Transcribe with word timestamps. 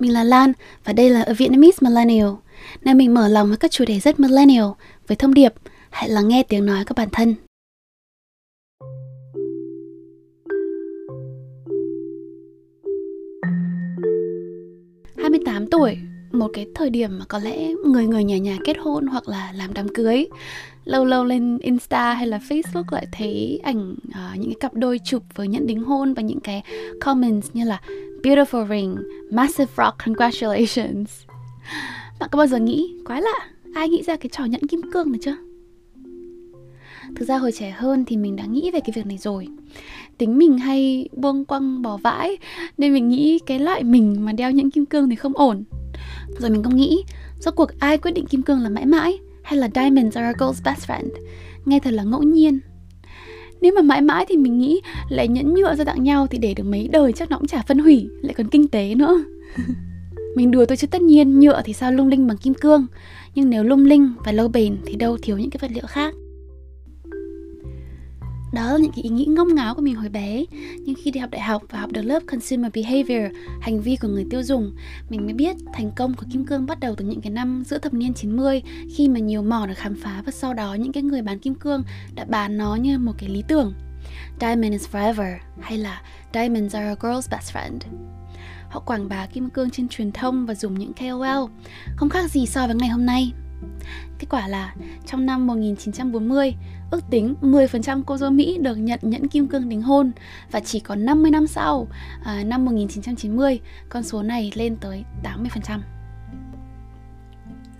mình 0.00 0.12
là 0.12 0.24
Lan 0.24 0.52
và 0.84 0.92
đây 0.92 1.10
là 1.10 1.22
A 1.22 1.32
Vietnamese 1.32 1.78
Millennial, 1.80 2.30
nơi 2.84 2.94
mình 2.94 3.14
mở 3.14 3.28
lòng 3.28 3.48
với 3.48 3.56
các 3.56 3.70
chủ 3.70 3.84
đề 3.84 4.00
rất 4.00 4.20
millennial 4.20 4.68
với 5.06 5.16
thông 5.16 5.34
điệp 5.34 5.52
hãy 5.90 6.08
lắng 6.08 6.28
nghe 6.28 6.42
tiếng 6.42 6.66
nói 6.66 6.84
của 6.84 6.94
bản 6.94 7.08
thân. 7.12 7.34
hai 15.16 15.30
mươi 15.30 15.40
tám 15.46 15.66
tuổi 15.66 15.96
một 16.32 16.48
cái 16.52 16.66
thời 16.74 16.90
điểm 16.90 17.18
mà 17.18 17.24
có 17.28 17.38
lẽ 17.38 17.68
người 17.84 18.06
người 18.06 18.24
nhà 18.24 18.38
nhà 18.38 18.58
kết 18.64 18.76
hôn 18.78 19.06
hoặc 19.06 19.28
là 19.28 19.52
làm 19.52 19.74
đám 19.74 19.88
cưới 19.88 20.26
lâu 20.84 21.04
lâu 21.04 21.24
lên 21.24 21.58
insta 21.58 22.14
hay 22.14 22.26
là 22.26 22.40
facebook 22.48 22.84
lại 22.90 23.06
thấy 23.12 23.60
ảnh 23.62 23.94
uh, 24.08 24.38
những 24.38 24.50
cái 24.50 24.56
cặp 24.60 24.74
đôi 24.74 25.00
chụp 25.04 25.22
với 25.34 25.48
nhận 25.48 25.66
đính 25.66 25.82
hôn 25.82 26.14
và 26.14 26.22
những 26.22 26.40
cái 26.40 26.62
comments 27.00 27.48
như 27.52 27.64
là 27.64 27.80
beautiful 28.22 28.68
ring. 28.68 28.96
Massive 29.30 29.72
rock. 29.76 29.98
Congratulations. 30.04 31.10
Bạn 32.20 32.28
có 32.32 32.36
bao 32.36 32.46
giờ 32.46 32.58
nghĩ 32.58 32.94
quái 33.04 33.22
lạ? 33.22 33.48
Ai 33.74 33.88
nghĩ 33.88 34.02
ra 34.02 34.16
cái 34.16 34.30
trò 34.32 34.44
nhẫn 34.44 34.66
kim 34.66 34.80
cương 34.92 35.12
này 35.12 35.20
chưa? 35.22 35.36
Thực 37.16 37.28
ra 37.28 37.38
hồi 37.38 37.52
trẻ 37.52 37.70
hơn 37.70 38.04
thì 38.04 38.16
mình 38.16 38.36
đã 38.36 38.44
nghĩ 38.44 38.70
về 38.70 38.80
cái 38.80 38.92
việc 38.94 39.06
này 39.06 39.18
rồi. 39.18 39.48
Tính 40.18 40.38
mình 40.38 40.58
hay 40.58 41.08
buông 41.12 41.44
quăng 41.44 41.82
bỏ 41.82 41.96
vãi, 41.96 42.36
nên 42.78 42.92
mình 42.92 43.08
nghĩ 43.08 43.38
cái 43.46 43.58
loại 43.58 43.84
mình 43.84 44.16
mà 44.24 44.32
đeo 44.32 44.50
nhẫn 44.50 44.70
kim 44.70 44.86
cương 44.86 45.08
thì 45.08 45.16
không 45.16 45.36
ổn. 45.36 45.64
Rồi 46.38 46.50
mình 46.50 46.62
cũng 46.62 46.76
nghĩ, 46.76 47.04
rốt 47.38 47.54
cuộc 47.56 47.70
ai 47.78 47.98
quyết 47.98 48.10
định 48.10 48.26
kim 48.26 48.42
cương 48.42 48.60
là 48.60 48.68
mãi 48.68 48.86
mãi 48.86 49.18
hay 49.42 49.58
là 49.58 49.68
diamonds 49.74 50.16
are 50.16 50.26
a 50.26 50.32
girl's 50.32 50.64
best 50.64 50.90
friend? 50.90 51.08
Nghe 51.64 51.80
thật 51.80 51.90
là 51.90 52.02
ngẫu 52.02 52.22
nhiên 52.22 52.60
nếu 53.60 53.72
mà 53.74 53.82
mãi 53.82 54.00
mãi 54.00 54.26
thì 54.28 54.36
mình 54.36 54.58
nghĩ 54.58 54.80
lại 55.08 55.28
nhẫn 55.28 55.54
nhựa 55.54 55.74
ra 55.74 55.84
tặng 55.84 56.02
nhau 56.02 56.26
thì 56.26 56.38
để 56.38 56.54
được 56.54 56.64
mấy 56.64 56.88
đời 56.88 57.12
chắc 57.12 57.30
nó 57.30 57.38
cũng 57.38 57.46
chả 57.46 57.62
phân 57.62 57.78
hủy, 57.78 58.08
lại 58.22 58.34
còn 58.34 58.48
kinh 58.48 58.68
tế 58.68 58.94
nữa. 58.94 59.24
Mình 60.36 60.50
đùa 60.50 60.64
tôi 60.64 60.76
chứ 60.76 60.86
tất 60.86 61.02
nhiên 61.02 61.40
nhựa 61.40 61.62
thì 61.64 61.72
sao 61.72 61.92
lung 61.92 62.08
linh 62.08 62.26
bằng 62.26 62.36
kim 62.36 62.54
cương, 62.54 62.86
nhưng 63.34 63.50
nếu 63.50 63.64
lung 63.64 63.84
linh 63.84 64.12
và 64.24 64.32
lâu 64.32 64.48
bền 64.48 64.76
thì 64.86 64.96
đâu 64.96 65.18
thiếu 65.22 65.38
những 65.38 65.50
cái 65.50 65.58
vật 65.62 65.70
liệu 65.74 65.86
khác 65.86 66.14
đó 68.52 68.72
là 68.72 68.78
những 68.78 68.92
cái 68.92 69.02
ý 69.02 69.10
nghĩ 69.10 69.24
ngông 69.24 69.54
ngáo 69.54 69.74
của 69.74 69.82
mình 69.82 69.94
hồi 69.94 70.08
bé. 70.08 70.44
Nhưng 70.84 70.94
khi 71.04 71.10
đi 71.10 71.20
học 71.20 71.30
đại 71.30 71.40
học 71.40 71.62
và 71.70 71.80
học 71.80 71.92
được 71.92 72.02
lớp 72.02 72.20
consumer 72.26 72.72
behavior, 72.74 73.32
hành 73.60 73.80
vi 73.80 73.96
của 73.96 74.08
người 74.08 74.26
tiêu 74.30 74.42
dùng, 74.42 74.72
mình 75.08 75.24
mới 75.24 75.34
biết 75.34 75.56
thành 75.72 75.90
công 75.96 76.14
của 76.14 76.26
kim 76.32 76.44
cương 76.44 76.66
bắt 76.66 76.80
đầu 76.80 76.94
từ 76.94 77.04
những 77.04 77.20
cái 77.20 77.30
năm 77.30 77.62
giữa 77.66 77.78
thập 77.78 77.94
niên 77.94 78.14
90 78.14 78.62
khi 78.96 79.08
mà 79.08 79.18
nhiều 79.18 79.42
mỏ 79.42 79.66
được 79.66 79.76
khám 79.76 79.94
phá 79.94 80.22
và 80.26 80.32
sau 80.32 80.54
đó 80.54 80.74
những 80.74 80.92
cái 80.92 81.02
người 81.02 81.22
bán 81.22 81.38
kim 81.38 81.54
cương 81.54 81.82
đã 82.14 82.24
bán 82.24 82.58
nó 82.58 82.74
như 82.74 82.98
một 82.98 83.12
cái 83.18 83.28
lý 83.28 83.42
tưởng. 83.48 83.74
Diamond 84.40 84.72
is 84.72 84.88
forever, 84.92 85.36
hay 85.60 85.78
là 85.78 86.02
Diamonds 86.34 86.74
are 86.74 86.88
a 86.88 86.94
girl's 86.94 87.28
best 87.30 87.56
friend 87.56 87.78
Họ 88.70 88.80
quảng 88.80 89.08
bá 89.08 89.26
kim 89.26 89.50
cương 89.50 89.70
trên 89.70 89.88
truyền 89.88 90.12
thông 90.12 90.46
và 90.46 90.54
dùng 90.54 90.78
những 90.78 90.92
KOL 90.92 91.52
Không 91.96 92.08
khác 92.08 92.30
gì 92.30 92.46
so 92.46 92.66
với 92.66 92.76
ngày 92.76 92.88
hôm 92.88 93.06
nay. 93.06 93.32
Kết 94.18 94.26
quả 94.30 94.48
là 94.48 94.74
trong 95.06 95.26
năm 95.26 95.46
1940, 95.46 96.54
ước 96.90 97.00
tính 97.10 97.34
10% 97.42 98.02
cô 98.06 98.16
dâu 98.16 98.30
Mỹ 98.30 98.58
được 98.60 98.74
nhận 98.74 99.00
nhẫn 99.02 99.28
kim 99.28 99.48
cương 99.48 99.68
đính 99.68 99.82
hôn 99.82 100.12
và 100.50 100.60
chỉ 100.60 100.80
có 100.80 100.94
50 100.94 101.30
năm 101.30 101.46
sau, 101.46 101.88
à, 102.24 102.44
năm 102.44 102.64
1990, 102.64 103.60
con 103.88 104.02
số 104.02 104.22
này 104.22 104.52
lên 104.54 104.76
tới 104.76 105.04
80%. 105.22 105.80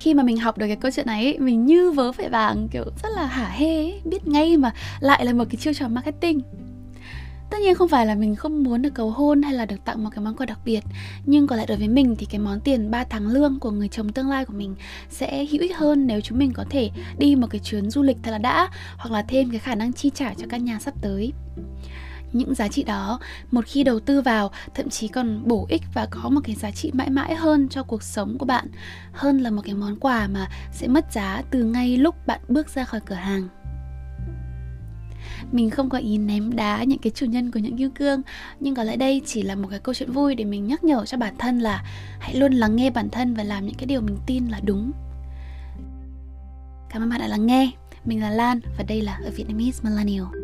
Khi 0.00 0.14
mà 0.14 0.22
mình 0.22 0.36
học 0.36 0.58
được 0.58 0.66
cái 0.66 0.76
câu 0.76 0.90
chuyện 0.90 1.06
này, 1.06 1.38
mình 1.38 1.66
như 1.66 1.90
vớ 1.90 2.12
phải 2.12 2.28
vàng, 2.28 2.68
kiểu 2.70 2.84
rất 3.02 3.08
là 3.16 3.26
hả 3.26 3.48
hê, 3.48 4.00
biết 4.04 4.28
ngay 4.28 4.56
mà 4.56 4.72
lại 5.00 5.24
là 5.24 5.32
một 5.32 5.44
cái 5.50 5.56
chiêu 5.56 5.72
trò 5.72 5.88
marketing 5.88 6.40
tất 7.54 7.60
nhiên 7.60 7.74
không 7.74 7.88
phải 7.88 8.06
là 8.06 8.14
mình 8.14 8.36
không 8.36 8.62
muốn 8.62 8.82
được 8.82 8.94
cầu 8.94 9.10
hôn 9.10 9.42
hay 9.42 9.52
là 9.52 9.66
được 9.66 9.84
tặng 9.84 10.04
một 10.04 10.10
cái 10.14 10.24
món 10.24 10.36
quà 10.36 10.46
đặc 10.46 10.58
biệt, 10.64 10.80
nhưng 11.26 11.46
còn 11.46 11.56
lại 11.56 11.66
đối 11.66 11.76
với 11.78 11.88
mình 11.88 12.16
thì 12.18 12.26
cái 12.26 12.38
món 12.38 12.60
tiền 12.60 12.90
3 12.90 13.04
tháng 13.04 13.26
lương 13.26 13.58
của 13.58 13.70
người 13.70 13.88
chồng 13.88 14.12
tương 14.12 14.30
lai 14.30 14.44
của 14.44 14.52
mình 14.52 14.74
sẽ 15.10 15.46
hữu 15.50 15.62
ích 15.62 15.76
hơn 15.76 16.06
nếu 16.06 16.20
chúng 16.20 16.38
mình 16.38 16.52
có 16.52 16.64
thể 16.70 16.90
đi 17.18 17.36
một 17.36 17.46
cái 17.50 17.60
chuyến 17.64 17.90
du 17.90 18.02
lịch 18.02 18.16
thật 18.22 18.30
là 18.30 18.38
đã 18.38 18.70
hoặc 18.96 19.12
là 19.12 19.22
thêm 19.22 19.50
cái 19.50 19.58
khả 19.58 19.74
năng 19.74 19.92
chi 19.92 20.10
trả 20.14 20.34
cho 20.34 20.46
căn 20.50 20.64
nhà 20.64 20.78
sắp 20.78 20.94
tới. 21.02 21.32
Những 22.32 22.54
giá 22.54 22.68
trị 22.68 22.82
đó, 22.82 23.20
một 23.50 23.64
khi 23.66 23.84
đầu 23.84 24.00
tư 24.00 24.20
vào, 24.20 24.50
thậm 24.74 24.88
chí 24.88 25.08
còn 25.08 25.48
bổ 25.48 25.66
ích 25.68 25.82
và 25.94 26.06
có 26.10 26.28
một 26.28 26.40
cái 26.44 26.56
giá 26.56 26.70
trị 26.70 26.90
mãi 26.94 27.10
mãi 27.10 27.34
hơn 27.34 27.68
cho 27.68 27.82
cuộc 27.82 28.02
sống 28.02 28.38
của 28.38 28.46
bạn, 28.46 28.66
hơn 29.12 29.38
là 29.38 29.50
một 29.50 29.62
cái 29.64 29.74
món 29.74 29.96
quà 29.96 30.28
mà 30.28 30.48
sẽ 30.72 30.88
mất 30.88 31.12
giá 31.12 31.42
từ 31.50 31.64
ngay 31.64 31.96
lúc 31.96 32.26
bạn 32.26 32.40
bước 32.48 32.68
ra 32.68 32.84
khỏi 32.84 33.00
cửa 33.06 33.14
hàng 33.14 33.48
mình 35.52 35.70
không 35.70 35.88
có 35.88 35.98
ý 35.98 36.18
ném 36.18 36.56
đá 36.56 36.84
những 36.84 36.98
cái 36.98 37.12
chủ 37.14 37.26
nhân 37.26 37.50
của 37.50 37.58
những 37.58 37.76
kim 37.76 37.90
cương 37.90 38.22
nhưng 38.60 38.74
có 38.74 38.84
lẽ 38.84 38.96
đây 38.96 39.22
chỉ 39.26 39.42
là 39.42 39.54
một 39.54 39.68
cái 39.70 39.78
câu 39.78 39.94
chuyện 39.94 40.12
vui 40.12 40.34
để 40.34 40.44
mình 40.44 40.66
nhắc 40.66 40.84
nhở 40.84 41.04
cho 41.04 41.16
bản 41.16 41.34
thân 41.38 41.58
là 41.58 41.84
hãy 42.20 42.34
luôn 42.34 42.52
lắng 42.52 42.76
nghe 42.76 42.90
bản 42.90 43.08
thân 43.08 43.34
và 43.34 43.42
làm 43.42 43.66
những 43.66 43.74
cái 43.74 43.86
điều 43.86 44.00
mình 44.00 44.16
tin 44.26 44.48
là 44.48 44.60
đúng. 44.64 44.92
Cảm 46.90 47.02
ơn 47.02 47.10
bạn 47.10 47.20
đã 47.20 47.26
lắng 47.26 47.46
nghe. 47.46 47.70
Mình 48.04 48.22
là 48.22 48.30
lan 48.30 48.60
và 48.78 48.84
đây 48.88 49.00
là 49.00 49.20
ở 49.24 49.30
vietnamese 49.36 49.80
millennial. 49.82 50.43